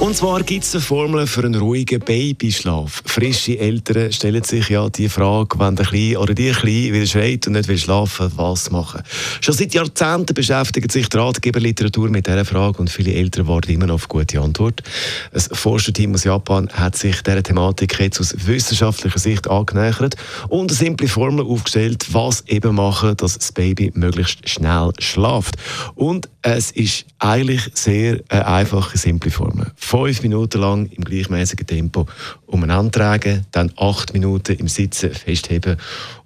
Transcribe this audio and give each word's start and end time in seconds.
und 0.00 0.16
zwar 0.16 0.42
gibt 0.44 0.64
es 0.64 0.74
eine 0.74 0.80
Formel 0.80 1.26
für 1.26 1.44
einen 1.44 1.56
ruhigen 1.56 1.98
Babyschlaf. 1.98 3.02
Frische 3.04 3.58
Eltern 3.58 4.12
stellen 4.12 4.44
sich 4.44 4.68
ja 4.68 4.88
die 4.88 5.08
Frage, 5.08 5.58
wenn 5.58 5.74
der 5.74 5.86
Kleine 5.86 6.20
oder 6.20 6.34
die 6.34 6.52
Kleine 6.52 6.92
wieder 6.92 7.06
schreit 7.06 7.46
und 7.46 7.54
nicht 7.54 7.68
will 7.68 7.78
schlafen, 7.78 8.30
was 8.36 8.70
machen. 8.70 9.02
Schon 9.40 9.54
seit 9.54 9.74
Jahrzehnten 9.74 10.34
beschäftigt 10.34 10.92
sich 10.92 11.08
die 11.08 11.16
Ratgeberliteratur 11.16 12.10
mit 12.10 12.28
dieser 12.28 12.44
Frage 12.44 12.78
und 12.78 12.90
viele 12.90 13.12
Eltern 13.12 13.48
warten 13.48 13.72
immer 13.72 13.86
noch 13.86 13.96
auf 13.96 14.08
gute 14.08 14.40
Antwort. 14.40 14.84
Ein 15.32 15.40
Forscherteam 15.40 16.14
aus 16.14 16.24
Japan 16.24 16.68
hat 16.72 16.96
sich 16.96 17.20
dieser 17.22 17.42
Thematik 17.42 17.98
jetzt 17.98 18.20
aus 18.20 18.34
wissenschaftlicher 18.46 19.18
Sicht 19.18 19.50
angenähert 19.50 20.14
und 20.48 20.70
eine 20.70 20.78
simple 20.78 21.08
Formel 21.08 21.44
aufgestellt, 21.44 22.06
was 22.12 22.44
eben 22.46 22.76
machen, 22.76 23.16
dass 23.16 23.36
das 23.36 23.50
Baby 23.50 23.90
möglichst 23.94 24.48
schnell 24.48 24.92
schlaft. 25.00 25.56
Und 25.96 26.28
es 26.42 26.70
ist 26.70 27.04
eigentlich 27.18 27.62
sehr 27.74 28.20
eine 28.28 28.46
einfache, 28.46 28.96
simple 28.96 29.32
Formel 29.32 29.72
fünf 29.88 30.22
Minuten 30.22 30.60
lang 30.60 30.86
im 30.90 31.02
gleichmäßigen 31.02 31.66
Tempo 31.66 32.06
umeinander 32.46 32.90
tragen, 32.90 33.46
dann 33.52 33.72
acht 33.76 34.12
Minuten 34.12 34.56
im 34.56 34.68
Sitzen 34.68 35.14
festheben. 35.14 35.76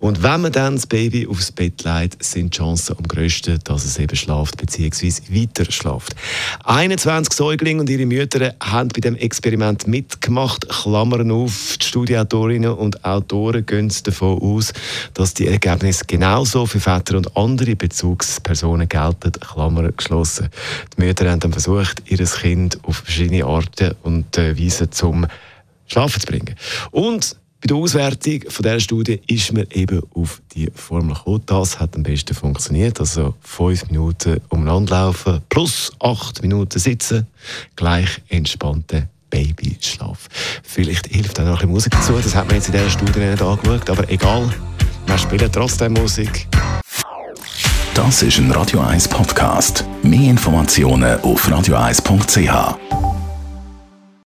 Und 0.00 0.22
wenn 0.22 0.40
man 0.40 0.50
dann 0.50 0.74
das 0.74 0.86
Baby 0.86 1.28
aufs 1.28 1.52
Bett 1.52 1.84
legt, 1.84 2.24
sind 2.24 2.52
die 2.52 2.58
Chancen 2.58 2.96
am 2.98 3.06
grössten, 3.06 3.60
dass 3.62 3.84
es 3.84 3.98
eben 4.00 4.16
schlaft 4.16 4.56
bzw. 4.56 5.12
weiter 5.30 5.70
schlaft. 5.70 6.16
21 6.64 7.32
Säuglinge 7.32 7.80
und 7.80 7.90
ihre 7.90 8.04
Mütter 8.04 8.54
haben 8.60 8.88
bei 8.88 9.00
dem 9.00 9.14
Experiment 9.14 9.86
mitgemacht. 9.86 10.68
Klammern 10.68 11.30
auf, 11.30 11.76
die 11.80 11.86
Studienautorinnen 11.86 12.72
und 12.72 13.04
Autoren 13.04 13.64
gehen 13.64 13.92
davon 14.02 14.40
aus, 14.40 14.72
dass 15.14 15.34
die 15.34 15.46
Ergebnisse 15.46 16.04
genauso 16.06 16.66
für 16.66 16.80
Väter 16.80 17.16
und 17.16 17.36
andere 17.36 17.76
Bezugspersonen 17.76 18.88
gelten. 18.88 19.32
Klammern 19.32 19.92
geschlossen. 19.96 20.48
Die 20.96 21.04
Mütter 21.04 21.30
haben 21.30 21.38
dann 21.38 21.52
versucht, 21.52 22.02
ihr 22.06 22.18
Kind 22.18 22.78
auf 22.82 22.96
verschiedene 22.96 23.46
Arten 23.52 23.94
und 24.02 24.36
äh, 24.38 24.58
Weisen 24.58 24.90
zum 24.92 25.26
Schlafen 25.86 26.20
zu 26.20 26.26
bringen. 26.26 26.54
Und 26.90 27.36
bei 27.60 27.68
der 27.68 27.76
Auswertung 27.76 28.40
von 28.48 28.62
dieser 28.64 28.80
Studie 28.80 29.20
ist 29.28 29.52
man 29.52 29.66
eben 29.70 30.02
auf 30.14 30.42
die 30.52 30.68
Formel 30.74 31.14
gekommen. 31.14 31.42
Das 31.46 31.78
hat 31.78 31.94
am 31.94 32.02
besten 32.02 32.34
funktioniert. 32.34 32.98
Also 32.98 33.34
fünf 33.40 33.88
Minuten 33.88 34.40
umeinander 34.48 34.96
laufen 34.96 35.40
plus 35.48 35.92
acht 36.00 36.42
Minuten 36.42 36.80
sitzen, 36.80 37.28
gleich 37.76 38.20
entspannte 38.28 39.08
Babyschlaf. 39.30 40.28
Vielleicht 40.64 41.06
hilft 41.06 41.38
auch 41.38 41.44
noch 41.44 41.52
ein 41.52 41.56
bisschen 41.58 41.70
Musik 41.70 41.92
dazu. 41.92 42.12
Das 42.14 42.34
hat 42.34 42.46
man 42.46 42.56
jetzt 42.56 42.66
in 42.66 42.72
dieser 42.72 42.90
Studie 42.90 43.20
nicht 43.20 43.40
angeschaut. 43.40 43.88
Aber 43.88 44.10
egal, 44.10 44.52
wir 45.06 45.18
spielen 45.18 45.50
trotzdem 45.52 45.92
Musik. 45.92 46.48
Das 47.94 48.22
ist 48.22 48.38
ein 48.38 48.50
Radio 48.50 48.80
1 48.80 49.06
Podcast. 49.06 49.84
Mehr 50.02 50.30
Informationen 50.30 51.20
auf 51.20 51.46
radio1.ch. 51.48 53.11